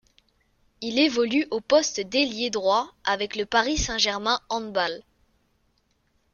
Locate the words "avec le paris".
3.03-3.77